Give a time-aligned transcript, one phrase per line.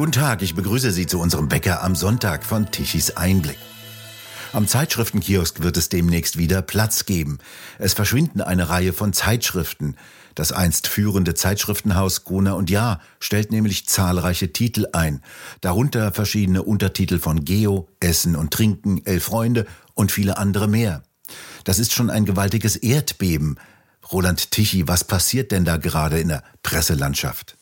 [0.00, 3.58] Guten Tag, ich begrüße Sie zu unserem Bäcker am Sonntag von Tichys Einblick.
[4.54, 7.36] Am Zeitschriftenkiosk wird es demnächst wieder Platz geben.
[7.78, 9.96] Es verschwinden eine Reihe von Zeitschriften.
[10.34, 15.20] Das einst führende Zeitschriftenhaus Gruner und Jahr stellt nämlich zahlreiche Titel ein,
[15.60, 21.02] darunter verschiedene Untertitel von Geo, Essen und Trinken, Elf Freunde und viele andere mehr.
[21.64, 23.58] Das ist schon ein gewaltiges Erdbeben.
[24.10, 27.58] Roland Tichy, was passiert denn da gerade in der Presselandschaft?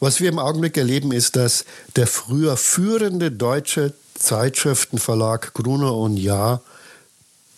[0.00, 1.64] Was wir im Augenblick erleben, ist, dass
[1.96, 6.62] der früher führende deutsche Zeitschriftenverlag Gruner und Jahr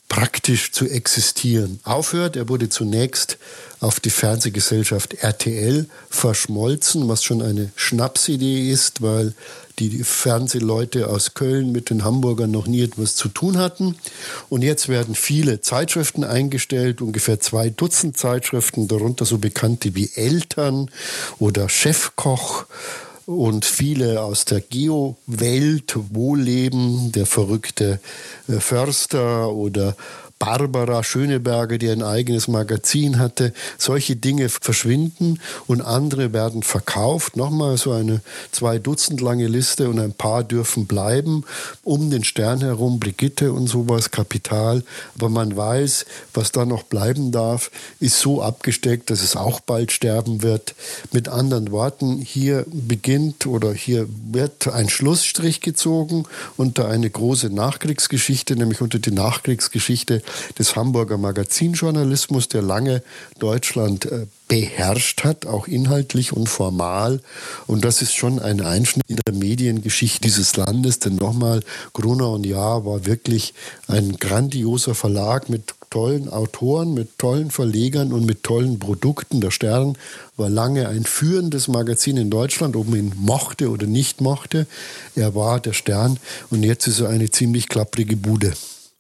[0.09, 2.37] praktisch zu existieren aufhört.
[2.37, 3.39] Er wurde zunächst
[3.81, 9.35] auf die Fernsehgesellschaft RTL verschmolzen, was schon eine Schnapsidee ist, weil
[9.79, 13.97] die Fernsehleute aus Köln mit den Hamburgern noch nie etwas zu tun hatten.
[14.49, 20.91] Und jetzt werden viele Zeitschriften eingestellt, ungefähr zwei Dutzend Zeitschriften, darunter so bekannte wie Eltern
[21.39, 22.67] oder Chefkoch
[23.27, 28.01] und viele aus der Geo-Welt, Wohlleben, der verrückte
[28.49, 29.97] äh, Förster oder
[30.39, 33.53] Barbara Schöneberger, die ein eigenes Magazin hatte.
[33.79, 37.37] Solche Dinge verschwinden und andere werden verkauft.
[37.37, 38.21] Nochmal so eine
[38.53, 41.45] zwei Dutzend lange Liste und ein paar dürfen bleiben.
[41.83, 44.83] Um den Stern herum Brigitte und sowas, Kapital.
[45.15, 46.05] Aber man weiß,
[46.35, 50.75] was da noch bleiben darf, ist so abgesteckt, dass es auch bald sterben wird.
[51.13, 56.25] Mit anderen Worten, hier beginnt oder hier wird ein Schlussstrich gezogen
[56.57, 60.23] unter eine große Nachkriegsgeschichte, nämlich unter die Nachkriegsgeschichte
[60.59, 63.03] des Hamburger Magazinjournalismus, der lange
[63.39, 67.21] Deutschland äh, beherrscht hat, auch inhaltlich und formal.
[67.67, 70.99] Und das ist schon ein Einschnitt in der Mediengeschichte dieses Landes.
[70.99, 73.55] Denn nochmal, Gruner und Jahr war wirklich
[73.89, 79.41] ein grandioser Verlag mit tollen Autoren, mit tollen Verlegern und mit tollen Produkten.
[79.41, 79.97] Der Stern
[80.37, 84.67] war lange ein führendes Magazin in Deutschland, ob man ihn mochte oder nicht mochte.
[85.15, 86.19] Er war der Stern
[86.51, 88.55] und jetzt ist er eine ziemlich klapprige Bude.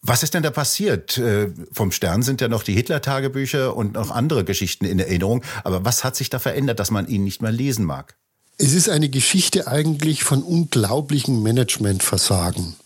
[0.06, 1.16] Was ist denn da passiert?
[1.16, 5.42] Äh, vom Stern sind ja noch die Hitler-Tagebücher und noch andere Geschichten in Erinnerung.
[5.65, 8.15] Aber was hat sich da verändert, dass man ihn nicht mehr lesen mag?
[8.59, 12.76] Es ist eine Geschichte eigentlich von unglaublichem Managementversagen.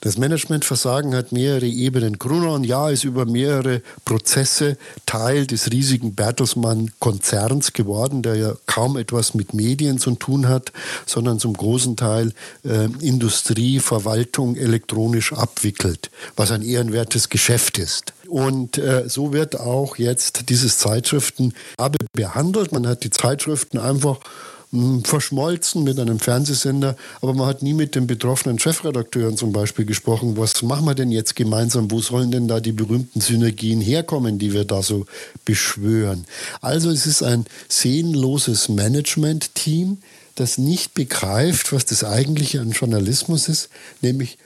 [0.00, 2.18] Das Managementversagen hat mehrere Ebenen.
[2.18, 9.34] Gruner ja ist über mehrere Prozesse Teil des riesigen Bertelsmann-Konzerns geworden, der ja kaum etwas
[9.34, 10.72] mit Medien zu tun hat,
[11.06, 12.32] sondern zum großen Teil
[12.64, 18.12] äh, Industrie, Verwaltung elektronisch abwickelt, was ein ehrenwertes Geschäft ist.
[18.28, 21.54] Und äh, so wird auch jetzt dieses Zeitschriften
[22.12, 22.72] behandelt.
[22.72, 24.18] Man hat die Zeitschriften einfach
[25.04, 30.36] verschmolzen mit einem Fernsehsender, aber man hat nie mit den betroffenen Chefredakteuren zum Beispiel gesprochen,
[30.36, 34.52] was machen wir denn jetzt gemeinsam, wo sollen denn da die berühmten Synergien herkommen, die
[34.52, 35.06] wir da so
[35.44, 36.24] beschwören.
[36.60, 39.98] Also es ist ein sehnloses Management-Team,
[40.34, 43.70] das nicht begreift, was das eigentliche an Journalismus ist,
[44.02, 44.38] nämlich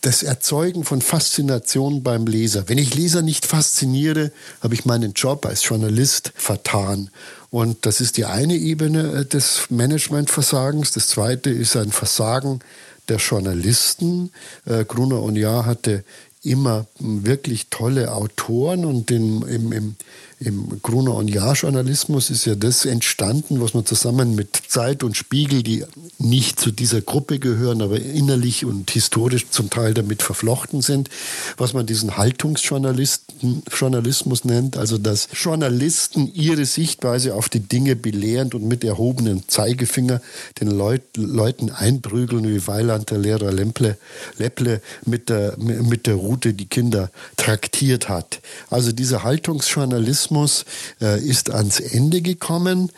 [0.00, 2.68] das Erzeugen von Faszination beim Leser.
[2.68, 7.10] Wenn ich Leser nicht fasziniere, habe ich meinen Job als Journalist vertan.
[7.50, 10.92] Und das ist die eine Ebene äh, des Managementversagens.
[10.92, 12.60] Das zweite ist ein Versagen
[13.08, 14.30] der Journalisten.
[14.64, 16.04] Äh, Gruner und Jahr hatte
[16.42, 19.96] immer wirklich tolle Autoren und im, im, im
[20.42, 25.62] im Gruner- und Jahr-Journalismus ist ja das entstanden, was man zusammen mit Zeit und Spiegel,
[25.62, 25.84] die
[26.18, 31.10] nicht zu dieser Gruppe gehören, aber innerlich und historisch zum Teil damit verflochten sind,
[31.58, 38.66] was man diesen Haltungsjournalismus nennt, also dass Journalisten ihre Sichtweise auf die Dinge belehrend und
[38.66, 40.22] mit erhobenem Zeigefinger
[40.58, 43.98] den Leut, Leuten einprügeln, wie Weiland, der Lehrer Lemple,
[44.38, 48.40] Lepple mit der, mit der Route die Kinder traktiert hat.
[48.70, 50.64] Also dieser Haltungsjournalismus Sozialismus
[51.00, 52.90] äh, ist ans Ende gekommen,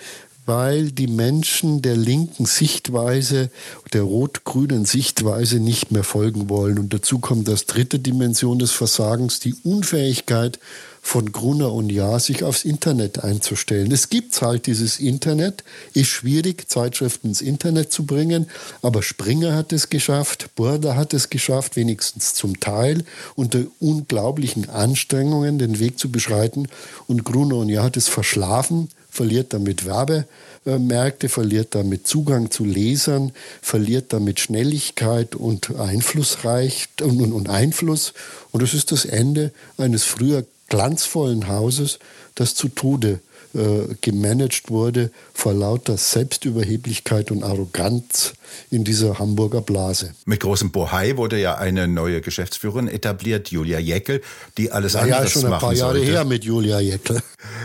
[0.44, 3.50] weil die Menschen der linken Sichtweise,
[3.92, 6.78] der rot-grünen Sichtweise nicht mehr folgen wollen.
[6.78, 10.58] Und dazu kommt das dritte Dimension des Versagens, die Unfähigkeit
[11.04, 13.90] von Gruner und Jahr, sich aufs Internet einzustellen.
[13.90, 18.46] Es gibt halt dieses Internet, ist schwierig, Zeitschriften ins Internet zu bringen,
[18.82, 23.04] aber Springer hat es geschafft, Burda hat es geschafft, wenigstens zum Teil,
[23.34, 26.68] unter unglaublichen Anstrengungen den Weg zu beschreiten.
[27.08, 33.32] Und Gruner und Jahr hat es verschlafen, verliert damit Werbemärkte, verliert damit Zugang zu Lesern,
[33.60, 38.14] verliert damit Schnelligkeit und Einflussreich und, und, und Einfluss.
[38.52, 41.98] Und das ist das Ende eines früher glanzvollen Hauses,
[42.34, 43.20] das zu Tode
[43.54, 48.32] äh, gemanagt wurde vor lauter Selbstüberheblichkeit und Arroganz
[48.70, 50.14] in dieser Hamburger Blase.
[50.24, 54.20] Mit großem Bohai wurde ja eine neue Geschäftsführerin etabliert, Julia Jäckel,
[54.58, 56.12] die alles War anderes ja schon ein paar Jahre sollte.
[56.12, 57.22] her mit Julia Jäckel.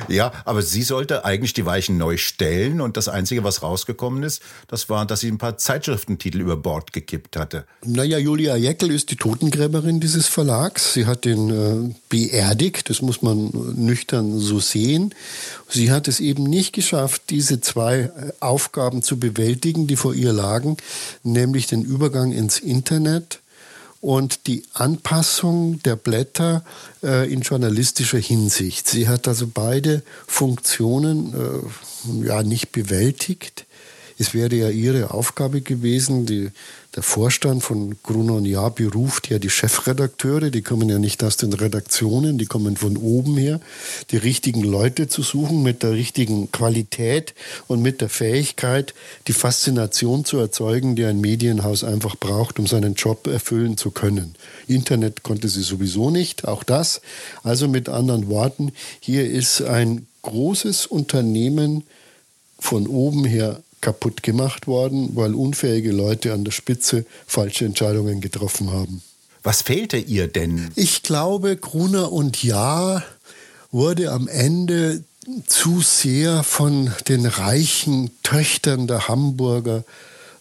[0.08, 4.42] Ja, aber sie sollte eigentlich die Weichen neu stellen und das Einzige, was rausgekommen ist,
[4.68, 7.66] das war, dass sie ein paar Zeitschriftentitel über Bord gekippt hatte.
[7.86, 10.94] Naja, Julia Jäckel ist die Totengräberin dieses Verlags.
[10.94, 11.50] Sie hat den
[11.90, 15.14] äh, beerdigt, das muss man nüchtern so sehen.
[15.70, 20.34] Sie hat es eben nicht geschafft, diese zwei äh, Aufgaben zu bewältigen, die vor ihr
[20.34, 20.77] lagen,
[21.24, 23.40] nämlich den Übergang ins Internet
[24.02, 26.64] und die Anpassung der Blätter
[27.04, 28.88] äh, in journalistischer Hinsicht.
[28.88, 33.66] Sie hat also beide Funktionen äh, ja nicht bewältigt.
[34.20, 36.50] Es wäre ja ihre Aufgabe gewesen, die,
[36.98, 41.38] der Vorstand von Gruner und Jahr beruft ja die Chefredakteure, die kommen ja nicht aus
[41.38, 43.62] den Redaktionen, die kommen von oben her,
[44.10, 47.36] die richtigen Leute zu suchen mit der richtigen Qualität
[47.68, 48.96] und mit der Fähigkeit,
[49.28, 54.34] die Faszination zu erzeugen, die ein Medienhaus einfach braucht, um seinen Job erfüllen zu können.
[54.66, 57.02] Internet konnte sie sowieso nicht, auch das.
[57.44, 61.84] Also mit anderen Worten, hier ist ein großes Unternehmen
[62.58, 68.72] von oben her kaputt gemacht worden, weil unfähige Leute an der Spitze falsche Entscheidungen getroffen
[68.72, 69.02] haben.
[69.44, 70.72] Was fehlte ihr denn?
[70.76, 73.04] Ich glaube, Gruner und Jahr
[73.72, 75.04] wurde am Ende
[75.46, 79.84] zu sehr von den reichen Töchtern der Hamburger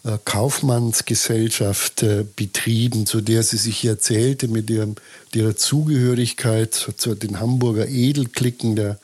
[0.04, 4.94] äh, Kaufmannsgesellschaft äh, betrieben, zu der sie sich erzählte mit ihrem,
[5.34, 8.98] ihrer Zugehörigkeit zu, zu den Hamburger Edelklicken der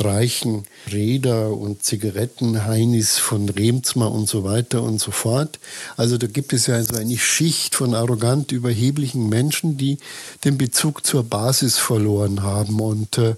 [0.00, 5.58] reichen Räder und Zigarettenheinis von Remzma und so weiter und so fort.
[5.96, 9.98] Also da gibt es ja so eine Schicht von arrogant überheblichen Menschen, die
[10.44, 12.80] den Bezug zur Basis verloren haben.
[12.80, 13.34] Und äh,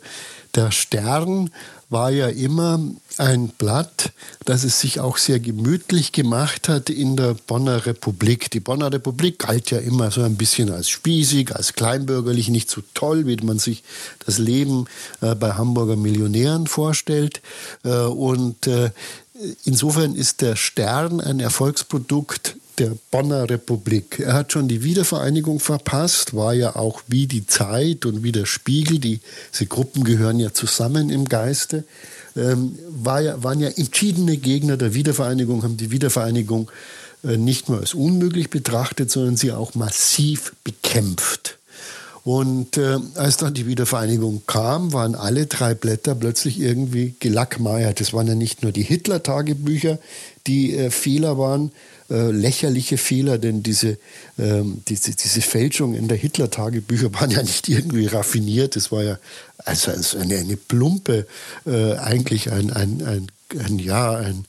[0.55, 1.51] der Stern
[1.91, 2.81] war ja immer
[3.19, 4.13] ein Blatt,
[4.45, 8.51] das es sich auch sehr gemütlich gemacht hat in der Bonner Republik.
[8.53, 12.81] Die Bonner Republik galt ja immer so ein bisschen als spießig, als kleinbürgerlich, nicht so
[12.95, 13.83] toll, wie man sich
[14.25, 14.87] das Leben
[15.21, 17.43] äh, bei Hamburger Millionären vorstellt.
[17.85, 18.91] Äh, und äh,
[19.65, 24.21] insofern ist der Stern ein Erfolgsprodukt der Bonner Republik.
[24.21, 28.47] Er hat schon die Wiedervereinigung verpasst, war ja auch wie die Zeit und wie der
[28.47, 31.85] Spiegel, diese Gruppen gehören ja zusammen im Geiste,
[32.37, 36.71] ähm, war ja, waren ja entschiedene Gegner der Wiedervereinigung, haben die Wiedervereinigung
[37.23, 41.59] äh, nicht nur als unmöglich betrachtet, sondern sie auch massiv bekämpft.
[42.23, 48.01] Und äh, als dann die Wiedervereinigung kam, waren alle drei Blätter plötzlich irgendwie gelackmeiert.
[48.01, 49.99] Es waren ja nicht nur die Hitler-Tagebücher,
[50.47, 51.73] die äh, Fehler waren,
[52.11, 53.97] äh, lächerliche Fehler, denn diese,
[54.39, 58.77] ähm, diese, diese Fälschung in der Hitler-Tagebücher waren ja nicht irgendwie raffiniert.
[58.77, 59.19] Es war ja
[59.65, 61.27] also, also eine, eine plumpe,
[61.67, 63.27] äh, eigentlich ein, ein, ein,
[63.59, 64.45] ein, ja, ein,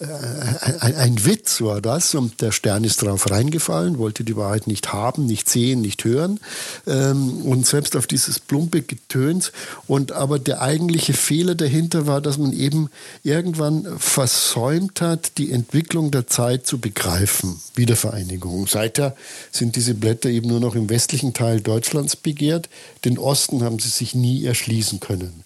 [0.00, 4.92] ein, ein, Witz war das und der Stern ist darauf reingefallen, wollte die Wahrheit nicht
[4.92, 6.38] haben, nicht sehen, nicht hören
[6.86, 9.50] ähm, und selbst auf dieses plumpe Getöns
[9.88, 12.90] und aber der eigentliche Fehler dahinter war, dass man eben
[13.24, 18.68] irgendwann versäumt hat, die Entwicklung der Zeit zu begreifen, Wiedervereinigung.
[18.68, 19.16] Seither
[19.50, 22.68] sind diese Blätter eben nur noch im westlichen Teil Deutschlands begehrt,
[23.04, 25.42] den Osten haben sie sich nie erschließen können.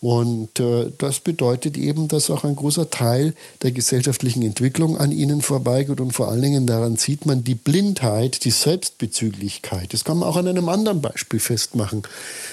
[0.00, 5.40] Und äh, das bedeutet eben, dass auch ein großer Teil der gesellschaftlichen Entwicklung an ihnen
[5.40, 9.92] vorbeigeht und vor allen Dingen daran sieht man die Blindheit, die Selbstbezüglichkeit.
[9.92, 12.02] Das kann man auch an einem anderen Beispiel festmachen.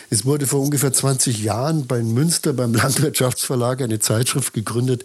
[0.09, 5.03] Es wurde vor ungefähr 20 Jahren bei Münster beim Landwirtschaftsverlag eine Zeitschrift gegründet,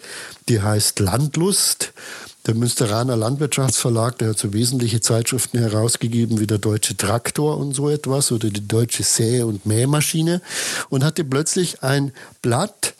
[0.49, 1.93] die heißt Landlust.
[2.49, 7.91] Der Münsteraner Landwirtschaftsverlag, der hat so wesentliche Zeitschriften herausgegeben wie der Deutsche Traktor und so
[7.91, 10.41] etwas oder die Deutsche Säe- und Mähmaschine
[10.89, 12.95] und hatte plötzlich ein Blatt,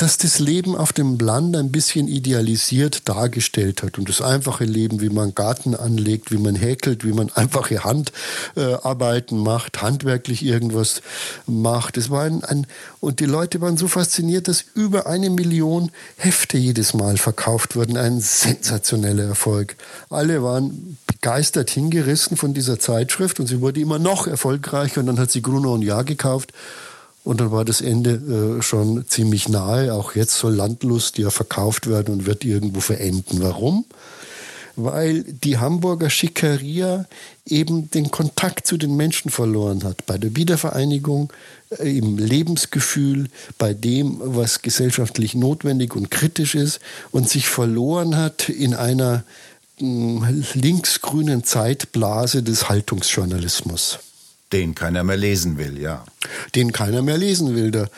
[0.00, 5.02] das das Leben auf dem Land ein bisschen idealisiert dargestellt hat und das einfache Leben,
[5.02, 11.02] wie man Garten anlegt, wie man häkelt, wie man einfache Handarbeiten äh, macht, handwerklich irgendwas
[11.46, 11.98] macht.
[11.98, 12.66] Es war ein, ein,
[13.00, 17.98] und die Leute waren so fasziniert, dass über eine Million Hefte jedes Mal verkauft wurden.
[17.98, 19.76] Ein sensationeller Erfolg.
[20.08, 25.18] Alle waren begeistert hingerissen von dieser Zeitschrift und sie wurde immer noch erfolgreicher und dann
[25.18, 26.54] hat sie Gruner und Jahr gekauft
[27.22, 29.92] und dann war das Ende äh, schon ziemlich nahe.
[29.92, 33.42] Auch jetzt soll Landlust ja verkauft werden und wird irgendwo verenden.
[33.42, 33.84] Warum?
[34.76, 37.04] Weil die Hamburger Schickeria
[37.44, 40.06] eben den Kontakt zu den Menschen verloren hat.
[40.06, 41.30] Bei der Wiedervereinigung,
[41.78, 48.48] äh, im Lebensgefühl, bei dem, was gesellschaftlich notwendig und kritisch ist und sich verloren hat
[48.48, 49.24] in einer
[49.78, 49.84] äh,
[50.54, 53.98] linksgrünen Zeitblase des Haltungsjournalismus.
[54.52, 56.04] Den keiner mehr lesen will, ja.
[56.56, 57.70] Den keiner mehr lesen will.
[57.70, 57.88] Der,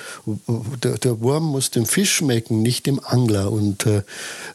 [0.84, 3.50] der, der Wurm muss dem Fisch schmecken, nicht dem Angler.
[3.50, 4.02] Und äh,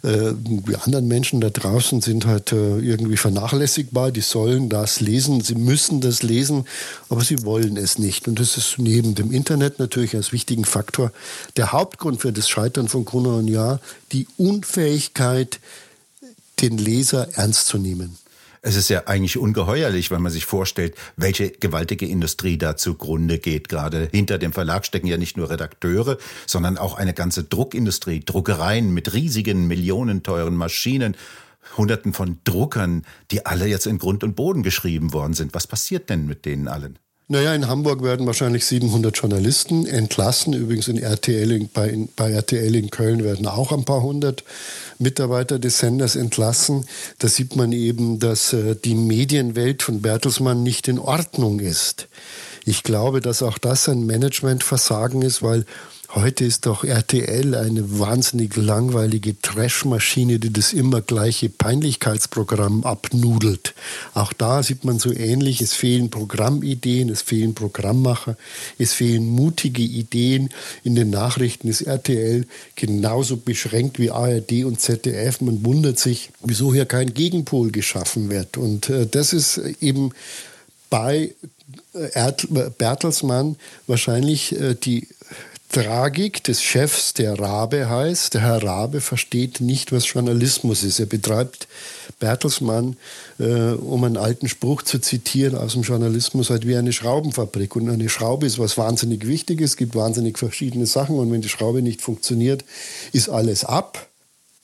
[0.04, 4.12] äh, die anderen Menschen da draußen sind halt äh, irgendwie vernachlässigbar.
[4.12, 6.66] Die sollen das lesen, sie müssen das lesen,
[7.10, 8.28] aber sie wollen es nicht.
[8.28, 11.12] Und das ist neben dem Internet natürlich als wichtigen Faktor
[11.56, 13.80] der Hauptgrund für das Scheitern von Gruner und Jahr,
[14.12, 15.60] die Unfähigkeit,
[16.62, 18.18] den Leser ernst zu nehmen.
[18.62, 23.70] Es ist ja eigentlich ungeheuerlich, wenn man sich vorstellt, welche gewaltige Industrie da zugrunde geht.
[23.70, 28.94] Gerade hinter dem Verlag stecken ja nicht nur Redakteure, sondern auch eine ganze Druckindustrie, Druckereien
[28.94, 31.16] mit riesigen, millionenteuren Maschinen.
[31.76, 35.54] Hunderten von Druckern, die alle jetzt in Grund und Boden geschrieben worden sind.
[35.54, 36.98] Was passiert denn mit denen allen?
[37.30, 40.54] Naja, in Hamburg werden wahrscheinlich 700 Journalisten entlassen.
[40.54, 44.46] Übrigens in RTL, in, bei, bei RTL in Köln werden auch ein paar hundert
[44.98, 46.86] Mitarbeiter des Senders entlassen.
[47.20, 52.08] Da sieht man eben, dass äh, die Medienwelt von Bertelsmann nicht in Ordnung ist.
[52.64, 55.66] Ich glaube, dass auch das ein Managementversagen ist, weil
[56.16, 63.76] Heute ist doch RTL eine wahnsinnig langweilige Trashmaschine, die das immer gleiche Peinlichkeitsprogramm abnudelt.
[64.14, 68.38] Auch da sieht man so ähnlich, es fehlen Programmideen, es fehlen Programmmacher,
[68.80, 70.50] es fehlen mutige Ideen.
[70.86, 72.46] In den Nachrichten ist RTL
[72.78, 75.42] genauso beschränkt wie ARD und ZDF.
[75.42, 78.56] Man wundert sich, wieso hier kein Gegenpol geschaffen wird.
[78.56, 80.12] Und äh, das ist eben
[80.90, 81.34] bei
[81.94, 82.32] äh,
[82.78, 85.08] Bertelsmann wahrscheinlich äh, die
[85.70, 88.34] Tragik des Chefs, der Rabe heißt.
[88.34, 91.00] Der Herr Rabe versteht nicht, was Journalismus ist.
[91.00, 91.68] Er betreibt
[92.20, 92.96] Bertelsmann,
[93.38, 97.76] äh, um einen alten Spruch zu zitieren aus dem Journalismus, halt wie eine Schraubenfabrik.
[97.76, 101.20] Und eine Schraube ist was wahnsinnig Wichtiges, gibt wahnsinnig verschiedene Sachen.
[101.20, 102.64] Und wenn die Schraube nicht funktioniert,
[103.12, 104.08] ist alles ab.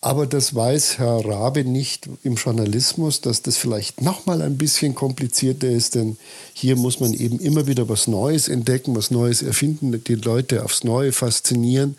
[0.03, 4.95] Aber das weiß Herr Rabe nicht im Journalismus, dass das vielleicht noch mal ein bisschen
[4.95, 6.17] komplizierter ist, denn
[6.51, 10.83] hier muss man eben immer wieder was Neues entdecken, was Neues erfinden, die Leute aufs
[10.83, 11.95] Neue faszinieren.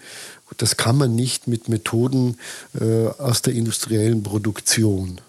[0.59, 2.37] Das kann man nicht mit Methoden
[2.79, 5.23] äh, aus der industriellen Produktion.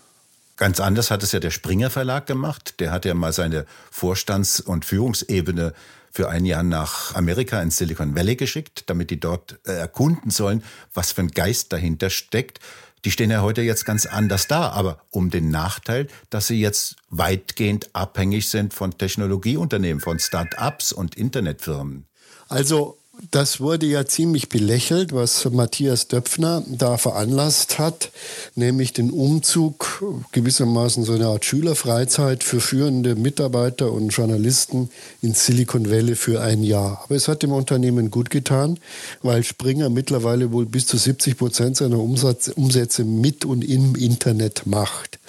[0.57, 2.75] Ganz anders hat es ja der Springer Verlag gemacht.
[2.79, 5.73] Der hat ja mal seine Vorstands- und Führungsebene
[6.15, 10.63] für ein Jahr nach Amerika ins Silicon Valley geschickt, damit die dort äh, erkunden sollen,
[10.93, 12.61] was für ein Geist dahinter steckt.
[13.03, 16.95] Die stehen ja heute jetzt ganz anders da, aber um den Nachteil, dass sie jetzt
[17.09, 22.05] weitgehend abhängig sind von Technologieunternehmen, von Start-ups und Internetfirmen.
[22.47, 22.97] Also
[23.31, 28.11] das wurde ja ziemlich belächelt, was Matthias Döpfner da veranlasst hat,
[28.55, 34.89] nämlich den Umzug, gewissermaßen so eine Art Schülerfreizeit für führende Mitarbeiter und Journalisten
[35.21, 37.01] in Silicon Valley für ein Jahr.
[37.03, 38.79] Aber es hat dem Unternehmen gut getan,
[39.21, 44.65] weil Springer mittlerweile wohl bis zu 70 Prozent seiner Umsatz, Umsätze mit und im Internet
[44.65, 45.19] macht.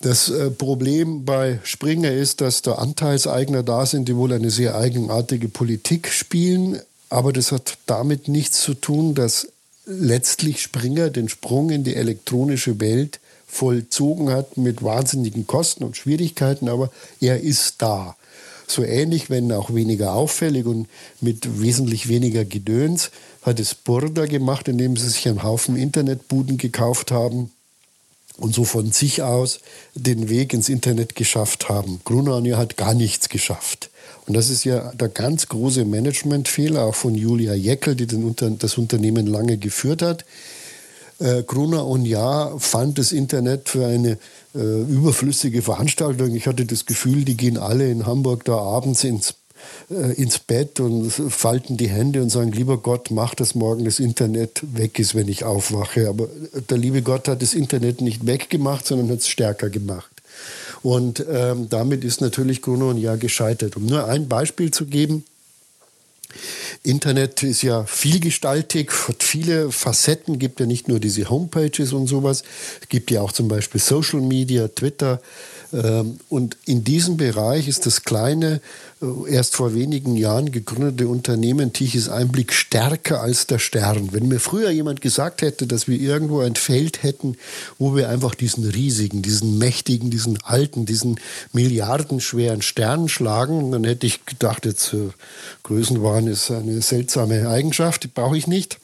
[0.00, 4.76] Das äh, Problem bei Springer ist, dass da Anteilseigner da sind, die wohl eine sehr
[4.76, 6.80] eigenartige Politik spielen.
[7.08, 9.48] Aber das hat damit nichts zu tun, dass
[9.86, 16.68] letztlich Springer den Sprung in die elektronische Welt vollzogen hat mit wahnsinnigen Kosten und Schwierigkeiten,
[16.68, 18.16] aber er ist da.
[18.66, 20.88] So ähnlich, wenn auch weniger auffällig und
[21.20, 23.12] mit wesentlich weniger Gedöns,
[23.42, 27.52] hat es Burda gemacht, indem sie sich einen Haufen Internetbuden gekauft haben
[28.38, 29.60] und so von sich aus
[29.94, 32.00] den Weg ins Internet geschafft haben.
[32.04, 33.90] Grunania hat gar nichts geschafft.
[34.26, 38.76] Und das ist ja der ganz große Managementfehler auch von Julia Jeckel, die Unter das
[38.76, 40.24] Unternehmen lange geführt hat.
[41.18, 44.18] Äh, Gruner und Ja fand das Internet für eine
[44.54, 46.34] äh, überflüssige Veranstaltung.
[46.34, 49.34] Ich hatte das Gefühl, die gehen alle in Hamburg da abends ins
[49.88, 54.62] ins Bett und falten die Hände und sagen, lieber Gott, mach, dass morgen das Internet
[54.72, 56.08] weg ist, wenn ich aufwache.
[56.08, 56.28] Aber
[56.70, 60.10] der liebe Gott hat das Internet nicht weggemacht, sondern hat es stärker gemacht.
[60.82, 63.76] Und ähm, damit ist natürlich Gruno und Ja gescheitert.
[63.76, 65.24] Um nur ein Beispiel zu geben,
[66.82, 72.44] Internet ist ja vielgestaltig, hat viele Facetten, gibt ja nicht nur diese Homepages und sowas,
[72.80, 75.20] es gibt ja auch zum Beispiel Social Media, Twitter.
[75.72, 78.60] Ähm, und in diesem Bereich ist das kleine
[78.95, 78.95] äh,
[79.28, 84.08] erst vor wenigen Jahren gegründete Unternehmen Tiches Einblick stärker als der Stern.
[84.12, 87.36] Wenn mir früher jemand gesagt hätte, dass wir irgendwo ein Feld hätten,
[87.78, 91.20] wo wir einfach diesen riesigen, diesen mächtigen, diesen alten, diesen
[91.52, 95.10] milliardenschweren Stern schlagen, dann hätte ich gedacht, jetzt äh,
[95.64, 98.78] Größenwahn ist eine seltsame Eigenschaft, brauche ich nicht.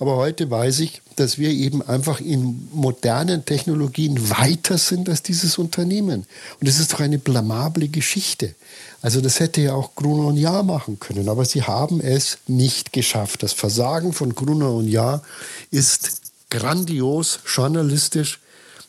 [0.00, 5.58] Aber heute weiß ich, dass wir eben einfach in modernen Technologien weiter sind als dieses
[5.58, 6.24] Unternehmen.
[6.58, 8.56] Und das ist doch eine blamable Geschichte.
[9.02, 12.92] Also das hätte ja auch Gruner und Jahr machen können, aber sie haben es nicht
[12.92, 13.42] geschafft.
[13.42, 15.22] Das Versagen von Gruner und Jahr
[15.70, 18.38] ist grandios journalistisch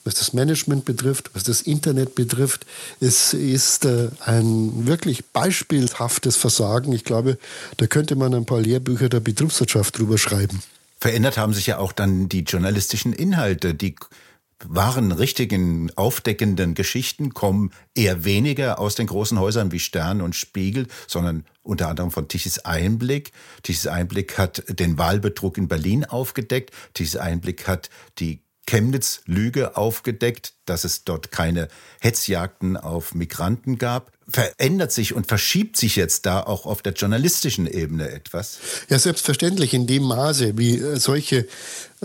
[0.04, 2.66] was das Management betrifft, was das Internet betrifft.
[3.00, 6.92] Es ist äh, ein wirklich beispielhaftes Versagen.
[6.94, 7.38] Ich glaube,
[7.78, 10.62] da könnte man ein paar Lehrbücher der Betriebswirtschaft drüber schreiben.
[11.00, 13.74] Verändert haben sich ja auch dann die journalistischen Inhalte.
[13.74, 13.96] Die
[14.68, 20.88] wahren, richtigen, aufdeckenden Geschichten kommen eher weniger aus den großen Häusern wie Stern und Spiegel,
[21.08, 23.32] sondern unter anderem von Tichys Einblick.
[23.64, 26.72] Tichys Einblick hat den Wahlbetrug in Berlin aufgedeckt.
[26.94, 27.90] Tichys Einblick hat
[28.20, 31.68] die Chemnitz-Lüge aufgedeckt, dass es dort keine
[32.00, 34.12] Hetzjagden auf Migranten gab.
[34.30, 38.58] Verändert sich und verschiebt sich jetzt da auch auf der journalistischen Ebene etwas?
[38.90, 41.46] Ja, selbstverständlich in dem Maße, wie äh, solche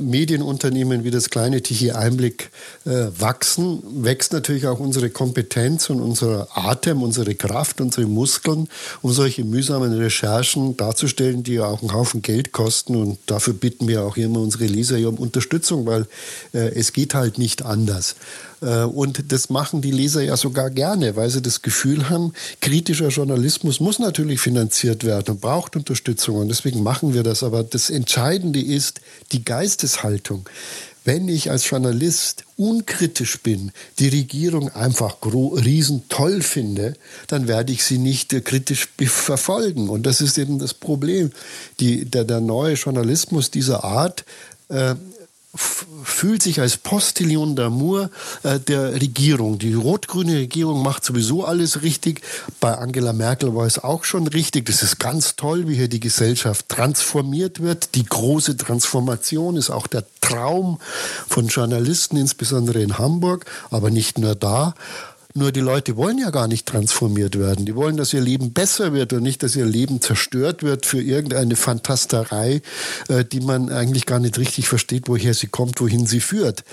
[0.01, 2.51] Medienunternehmen wie das kleine Tichy Einblick
[2.85, 8.69] äh, wachsen, wächst natürlich auch unsere Kompetenz und unser Atem, unsere Kraft, unsere Muskeln,
[9.03, 12.97] um solche mühsamen Recherchen darzustellen, die ja auch einen Haufen Geld kosten.
[12.97, 16.07] Und dafür bitten wir auch immer unsere Leser ja um Unterstützung, weil
[16.53, 18.17] äh, es geht halt nicht anders.
[18.61, 23.09] Äh, und das machen die Leser ja sogar gerne, weil sie das Gefühl haben, kritischer
[23.09, 26.37] Journalismus muss natürlich finanziert werden und braucht Unterstützung.
[26.37, 27.43] Und deswegen machen wir das.
[27.43, 29.01] Aber das Entscheidende ist
[29.33, 30.49] die Geisteshaltung.
[31.05, 36.97] Wenn ich als Journalist unkritisch bin, die Regierung einfach riesen toll finde,
[37.29, 39.89] dann werde ich sie nicht äh, kritisch verfolgen.
[39.89, 41.31] Und das ist eben das Problem.
[41.81, 44.27] Die, der, der neue Journalismus dieser Art
[44.69, 44.97] äh,
[45.55, 48.11] fühlt sich als Postillon d'amour
[48.43, 49.59] äh, der Regierung.
[49.59, 52.21] Die rot-grüne Regierung macht sowieso alles richtig.
[52.61, 54.67] Bei Angela Merkel war es auch schon richtig.
[54.67, 57.95] Das ist ganz toll, wie hier die Gesellschaft transformiert wird.
[57.95, 60.79] Die große Transformation ist auch der Traum
[61.27, 64.75] von Journalisten, insbesondere in Hamburg, aber nicht nur da.
[65.35, 67.67] Nur die Leute wollen ja gar nicht transformiert werden.
[67.67, 71.03] Die wollen, dass ihr Leben besser wird und nicht, dass ihr Leben zerstört wird für
[71.03, 72.63] irgendeine Fantasterei,
[73.09, 76.65] äh, die man eigentlich gar nicht richtig versteht, woher sie kommt, wohin sie führt.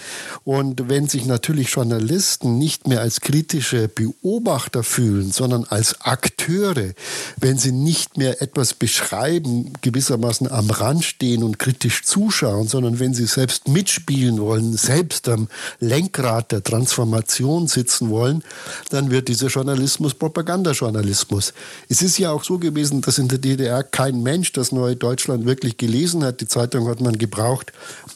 [0.46, 6.94] Und wenn sich natürlich Journalisten nicht mehr als kritische Beobachter fühlen, sondern als Akteure,
[7.38, 13.14] wenn sie nicht mehr etwas beschreiben, gewissermaßen am Rand stehen und kritisch zuschauen, sondern wenn
[13.14, 15.50] sie selbst mitspielen wollen, selbst am
[15.82, 18.45] Lenkrad der Transformation sitzen wollen,
[18.90, 21.54] dann wird dieser Journalismus Propagandajournalismus.
[21.90, 25.46] Es ist ja auch so gewesen, dass in der DDR kein Mensch das neue Deutschland
[25.46, 26.42] wirklich gelesen hat.
[26.42, 27.72] Die Zeitung hat man gebraucht,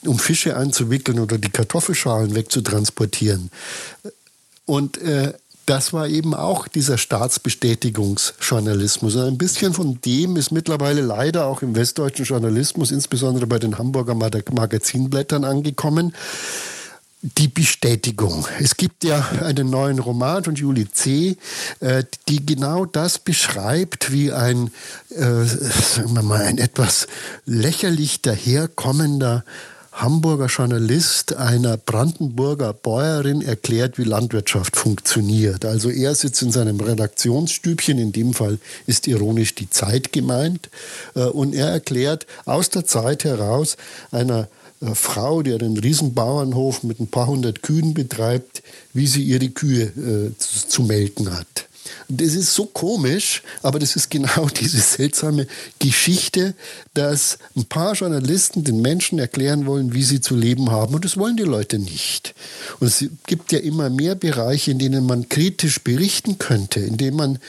[0.06, 3.52] um Fische einzuwickeln oder die Kartoffelschalen wegzutransportieren.
[4.66, 5.34] Und äh,
[5.70, 9.16] das war eben auch dieser Staatsbestätigungsjournalismus.
[9.18, 14.16] ein bisschen von dem ist mittlerweile leider auch im westdeutschen Journalismus, insbesondere bei den Hamburger
[14.16, 16.16] Magazinblättern angekommen
[17.22, 18.48] die Bestätigung.
[18.60, 21.36] Es gibt ja einen neuen Roman von Julie C.,
[21.82, 24.72] äh, die genau das beschreibt, wie ein,
[25.10, 27.08] äh, sagen wir mal, ein etwas
[27.46, 29.44] lächerlich daherkommender
[29.92, 35.66] Hamburger Journalist einer Brandenburger Bäuerin erklärt, wie Landwirtschaft funktioniert.
[35.66, 40.70] Also er sitzt in seinem Redaktionsstübchen, in dem Fall ist ironisch die Zeit gemeint,
[41.16, 43.76] äh, und er erklärt aus der Zeit heraus
[44.12, 44.48] einer
[44.94, 48.64] Frau, die einen Riesenbauernhof mit ein paar hundert Kühen betreibt,
[48.94, 51.70] wie sie ihre Kühe äh, zu, zu melken hat.
[52.08, 55.48] Das ist so komisch, aber das ist genau diese seltsame
[55.80, 56.56] Geschichte,
[56.94, 60.96] dass ein paar Journalisten den Menschen erklären wollen, wie sie zu leben haben.
[60.96, 62.34] Und das wollen die Leute nicht.
[62.80, 67.18] Und es gibt ja immer mehr Bereiche, in denen man kritisch berichten könnte, in denen
[67.18, 67.40] man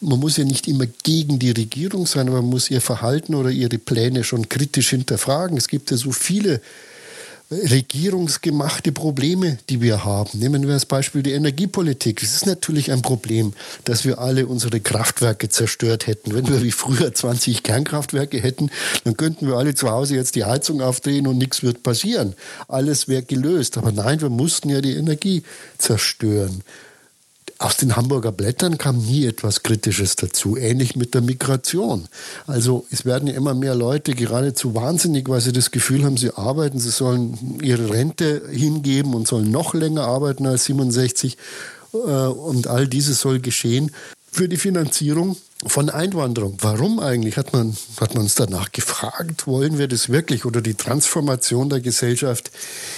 [0.00, 3.78] man muss ja nicht immer gegen die Regierung sein, man muss ihr Verhalten oder ihre
[3.78, 5.56] Pläne schon kritisch hinterfragen.
[5.56, 6.60] Es gibt ja so viele
[7.50, 10.38] regierungsgemachte Probleme, die wir haben.
[10.38, 12.22] Nehmen wir als Beispiel die Energiepolitik.
[12.22, 16.32] Es ist natürlich ein Problem, dass wir alle unsere Kraftwerke zerstört hätten.
[16.32, 18.70] Wenn wir wie früher 20 Kernkraftwerke hätten,
[19.02, 22.34] dann könnten wir alle zu Hause jetzt die Heizung aufdrehen und nichts wird passieren.
[22.68, 23.78] Alles wäre gelöst.
[23.78, 25.42] Aber nein, wir mussten ja die Energie
[25.76, 26.62] zerstören.
[27.60, 32.08] Aus den Hamburger Blättern kam nie etwas Kritisches dazu, ähnlich mit der Migration.
[32.46, 36.34] Also es werden ja immer mehr Leute geradezu wahnsinnig, weil sie das Gefühl haben, sie
[36.34, 41.36] arbeiten, sie sollen ihre Rente hingeben und sollen noch länger arbeiten als 67.
[41.92, 43.90] Äh, und all dieses soll geschehen
[44.32, 46.56] für die Finanzierung von Einwanderung.
[46.62, 47.36] Warum eigentlich?
[47.36, 50.46] Hat man, hat man uns danach gefragt, wollen wir das wirklich?
[50.46, 52.50] Oder die Transformation der Gesellschaft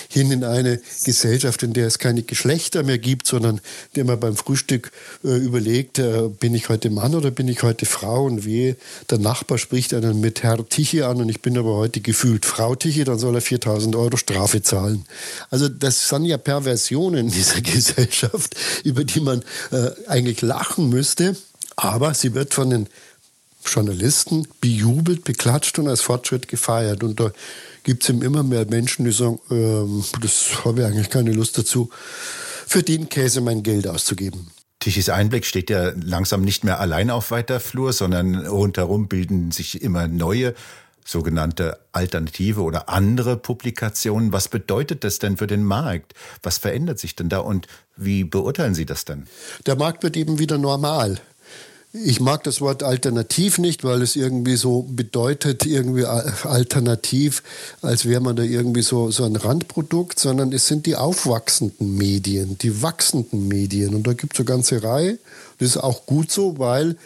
[0.08, 3.60] hin in eine Gesellschaft, in der es keine Geschlechter mehr gibt, sondern
[3.96, 4.92] der man beim Frühstück
[5.24, 8.26] äh, überlegt, äh, bin ich heute Mann oder bin ich heute Frau?
[8.26, 8.76] Und wie
[9.10, 12.76] der Nachbar spricht einen mit Herr Tichy an und ich bin aber heute gefühlt Frau
[12.76, 15.04] Tichy, dann soll er 4000 Euro Strafe zahlen.
[15.50, 21.34] Also das sind ja Perversionen dieser Gesellschaft, über die man äh, eigentlich lachen müsste.
[21.76, 22.88] Aber sie wird von den
[23.64, 27.02] Journalisten bejubelt, beklatscht und als Fortschritt gefeiert.
[27.02, 27.32] Und da
[27.84, 31.58] gibt es eben immer mehr Menschen, die sagen, ähm, das habe ich eigentlich keine Lust
[31.58, 31.90] dazu,
[32.66, 34.50] für den Käse mein Geld auszugeben.
[34.80, 39.80] Tichys Einblick steht ja langsam nicht mehr allein auf weiter Flur, sondern rundherum bilden sich
[39.80, 40.54] immer neue
[41.04, 44.32] sogenannte alternative oder andere Publikationen.
[44.32, 46.14] Was bedeutet das denn für den Markt?
[46.42, 49.26] Was verändert sich denn da und wie beurteilen Sie das denn?
[49.66, 51.20] Der Markt wird eben wieder normal.
[51.94, 57.42] Ich mag das Wort alternativ nicht, weil es irgendwie so bedeutet, irgendwie alternativ,
[57.82, 62.56] als wäre man da irgendwie so, so ein Randprodukt, sondern es sind die aufwachsenden Medien,
[62.56, 63.94] die wachsenden Medien.
[63.94, 65.18] Und da gibt es eine ganze Reihe.
[65.58, 66.96] Das ist auch gut so, weil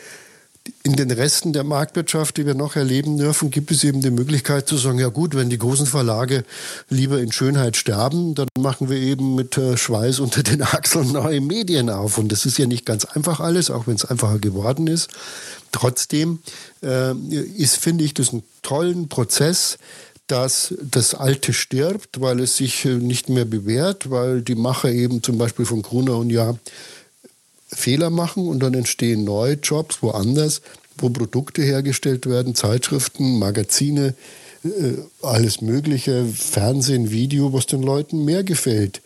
[0.82, 4.68] in den Resten der Marktwirtschaft, die wir noch erleben dürfen, gibt es eben die Möglichkeit
[4.68, 6.44] zu sagen, ja gut, wenn die großen Verlage
[6.88, 11.40] lieber in Schönheit sterben, dann machen wir eben mit äh, Schweiß unter den Achseln neue
[11.40, 12.18] Medien auf.
[12.18, 15.10] Und das ist ja nicht ganz einfach alles, auch wenn es einfacher geworden ist.
[15.72, 16.40] Trotzdem
[16.82, 19.78] äh, ist, finde ich, das einen tollen Prozess,
[20.26, 25.22] dass das Alte stirbt, weil es sich äh, nicht mehr bewährt, weil die Macher eben
[25.22, 26.54] zum Beispiel von Gruner und Ja
[27.68, 30.62] Fehler machen und dann entstehen neue Jobs woanders,
[30.98, 34.14] wo Produkte hergestellt werden, Zeitschriften, Magazine,
[34.64, 39.02] äh, alles Mögliche, Fernsehen, Video, was den Leuten mehr gefällt.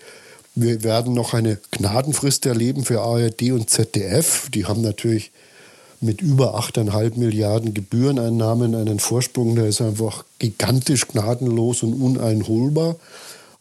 [0.55, 4.51] Wir werden noch eine Gnadenfrist erleben für ARD und ZDF.
[4.51, 5.31] Die haben natürlich
[6.01, 12.96] mit über 8,5 Milliarden Gebühreneinnahmen einen Vorsprung, der ist einfach gigantisch gnadenlos und uneinholbar.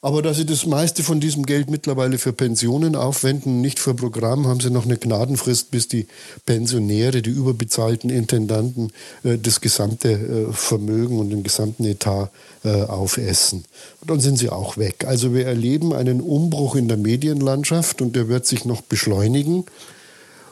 [0.01, 4.47] Aber da sie das meiste von diesem Geld mittlerweile für Pensionen aufwenden, nicht für Programm,
[4.47, 6.07] haben sie noch eine Gnadenfrist, bis die
[6.45, 12.29] Pensionäre, die überbezahlten Intendanten äh, das gesamte äh, Vermögen und den gesamten Etat
[12.63, 13.65] äh, aufessen.
[13.99, 15.03] Und dann sind sie auch weg.
[15.05, 19.65] Also wir erleben einen Umbruch in der Medienlandschaft und der wird sich noch beschleunigen.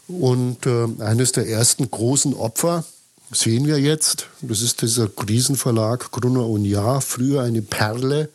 [0.09, 2.83] Und äh, eines der ersten großen Opfer
[3.31, 8.29] sehen wir jetzt, das ist dieser Krisenverlag Gruner und Jahr, früher eine Perle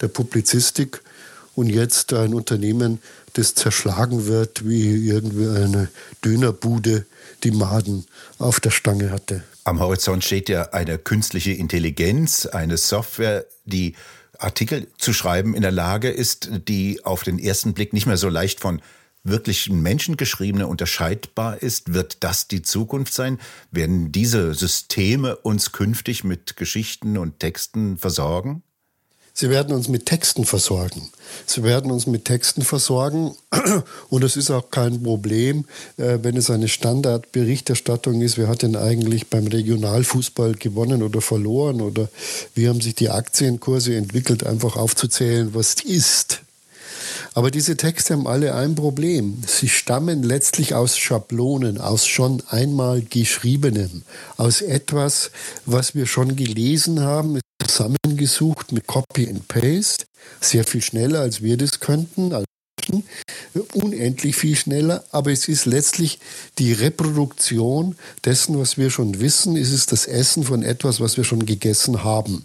[0.00, 1.02] der Publizistik
[1.54, 3.00] und jetzt ein Unternehmen,
[3.34, 5.88] das zerschlagen wird, wie irgendwie eine
[6.24, 7.06] Dönerbude,
[7.42, 8.06] die Maden
[8.38, 9.44] auf der Stange hatte.
[9.64, 13.94] Am Horizont steht ja eine künstliche Intelligenz, eine Software, die
[14.38, 18.28] Artikel zu schreiben in der Lage ist, die auf den ersten Blick nicht mehr so
[18.28, 18.82] leicht von
[19.22, 21.94] wirklichen Menschengeschriebene unterscheidbar ist.
[21.94, 23.38] Wird das die Zukunft sein?
[23.70, 28.62] Werden diese Systeme uns künftig mit Geschichten und Texten versorgen?
[29.36, 31.10] Sie werden uns mit Texten versorgen.
[31.44, 33.34] Sie werden uns mit Texten versorgen
[34.08, 35.64] und es ist auch kein Problem,
[35.96, 38.38] äh, wenn es eine Standardberichterstattung ist.
[38.38, 42.08] Wer hat denn eigentlich beim Regionalfußball gewonnen oder verloren oder
[42.54, 46.42] wie haben sich die Aktienkurse entwickelt, einfach aufzuzählen, was ist.
[47.34, 49.42] Aber diese Texte haben alle ein Problem.
[49.44, 54.02] Sie stammen letztlich aus Schablonen, aus schon einmal geschriebenem,
[54.36, 55.32] aus etwas,
[55.66, 60.06] was wir schon gelesen haben, zusammengesucht mit Copy and Paste,
[60.40, 62.32] sehr viel schneller als wir das könnten,
[63.72, 66.18] unendlich viel schneller, aber es ist letztlich
[66.58, 71.24] die Reproduktion dessen, was wir schon wissen, es ist das Essen von etwas, was wir
[71.24, 72.44] schon gegessen haben.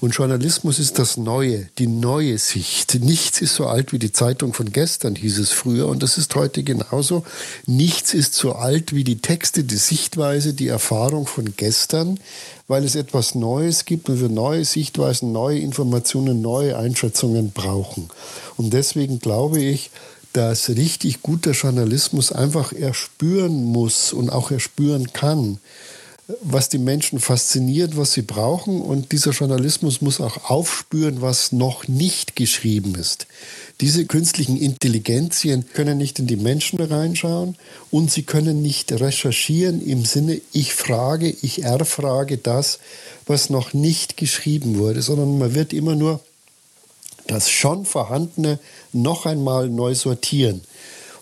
[0.00, 2.94] Und Journalismus ist das Neue, die neue Sicht.
[3.00, 5.88] Nichts ist so alt wie die Zeitung von gestern, hieß es früher.
[5.88, 7.24] Und das ist heute genauso.
[7.66, 12.20] Nichts ist so alt wie die Texte, die Sichtweise, die Erfahrung von gestern,
[12.68, 18.08] weil es etwas Neues gibt und wir neue Sichtweisen, neue Informationen, neue Einschätzungen brauchen.
[18.56, 19.90] Und deswegen glaube ich,
[20.32, 25.58] dass richtig guter Journalismus einfach erspüren muss und auch erspüren kann,
[26.42, 28.82] was die Menschen fasziniert, was sie brauchen.
[28.82, 33.26] Und dieser Journalismus muss auch aufspüren, was noch nicht geschrieben ist.
[33.82, 37.56] Diese künstlichen Intelligenzien können nicht in die Menschen reinschauen
[37.90, 42.78] und sie können nicht recherchieren im Sinne, ich frage, ich erfrage das,
[43.26, 46.20] was noch nicht geschrieben wurde, sondern man wird immer nur
[47.26, 48.58] das schon vorhandene
[48.92, 50.62] noch einmal neu sortieren.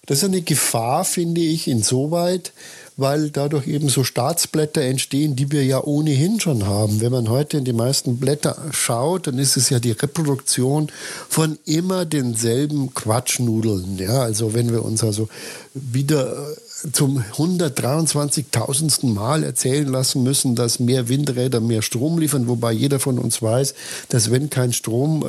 [0.06, 2.52] Das ist eine Gefahr, finde ich, insoweit,
[2.96, 7.00] weil dadurch eben so Staatsblätter entstehen, die wir ja ohnehin schon haben.
[7.00, 10.90] Wenn man heute in die meisten Blätter schaut, dann ist es ja die Reproduktion
[11.28, 13.98] von immer denselben Quatschnudeln.
[13.98, 15.28] Ja, also wenn wir uns also
[15.74, 16.54] wieder
[16.92, 19.06] zum 123.000.
[19.06, 23.74] Mal erzählen lassen müssen, dass mehr Windräder mehr Strom liefern, wobei jeder von uns weiß,
[24.08, 25.24] dass wenn kein Strom,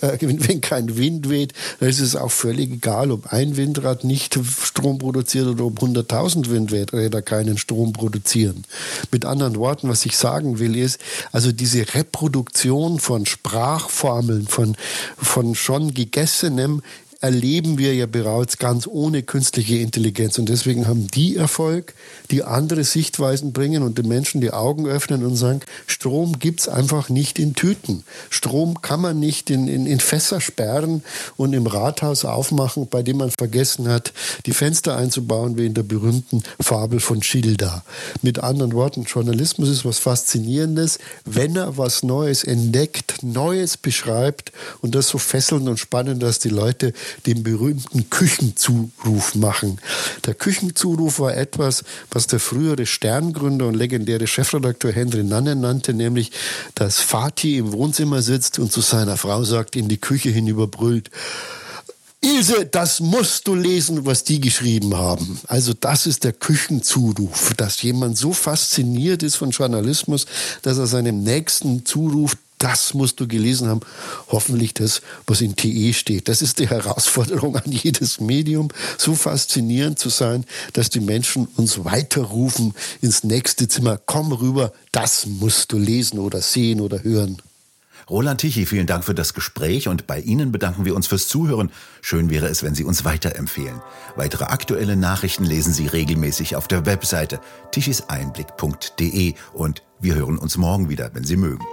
[0.00, 4.04] äh, äh wenn kein Wind weht, dann ist es auch völlig egal, ob ein Windrad
[4.04, 8.64] nicht Strom produziert oder ob 100.000 Windräder keinen Strom produzieren.
[9.10, 11.00] Mit anderen Worten, was ich sagen will, ist,
[11.32, 14.76] also diese Reproduktion von Sprachformeln, von,
[15.16, 16.82] von schon gegessenem
[17.24, 20.38] erleben wir ja bereits ganz ohne künstliche Intelligenz.
[20.38, 21.94] Und deswegen haben die Erfolg,
[22.30, 27.08] die andere Sichtweisen bringen und den Menschen die Augen öffnen und sagen, Strom gibt's einfach
[27.08, 28.04] nicht in Tüten.
[28.28, 31.02] Strom kann man nicht in, in, in Fässer sperren
[31.38, 34.12] und im Rathaus aufmachen, bei dem man vergessen hat,
[34.44, 37.84] die Fenster einzubauen, wie in der berühmten Fabel von Schilda.
[38.20, 44.94] Mit anderen Worten, Journalismus ist was Faszinierendes, wenn er was Neues entdeckt, Neues beschreibt und
[44.94, 46.92] das so fesselnd und spannend, dass die Leute
[47.26, 49.80] den berühmten Küchenzuruf machen.
[50.24, 56.32] Der Küchenzuruf war etwas, was der frühere Sterngründer und legendäre Chefredakteur Henry Nannen nannte, nämlich,
[56.74, 61.10] dass Fatih im Wohnzimmer sitzt und zu seiner Frau sagt, in die Küche hinüber brüllt,
[62.24, 65.38] Ilse, das musst du lesen, was die geschrieben haben.
[65.46, 70.24] Also das ist der Küchenzuruf, dass jemand so fasziniert ist von Journalismus,
[70.62, 73.80] dass er seinem Nächsten zuruft, das musst du gelesen haben.
[74.28, 76.28] Hoffentlich das, was in TE steht.
[76.28, 81.84] Das ist die Herausforderung an jedes Medium, so faszinierend zu sein, dass die Menschen uns
[81.84, 84.00] weiterrufen ins nächste Zimmer.
[84.06, 87.36] Komm rüber, das musst du lesen oder sehen oder hören.
[88.08, 91.70] Roland Tichy, vielen Dank für das Gespräch und bei Ihnen bedanken wir uns fürs Zuhören.
[92.00, 93.80] Schön wäre es, wenn Sie uns weiterempfehlen.
[94.16, 97.40] Weitere aktuelle Nachrichten lesen Sie regelmäßig auf der Webseite
[97.72, 101.64] tichiseinblick.de und wir hören uns morgen wieder, wenn Sie mögen.